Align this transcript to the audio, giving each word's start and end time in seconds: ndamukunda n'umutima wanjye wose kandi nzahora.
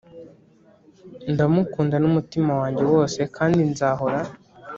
ndamukunda 1.31 1.95
n'umutima 1.99 2.51
wanjye 2.61 2.83
wose 2.93 3.19
kandi 3.35 3.59
nzahora. 3.71 4.19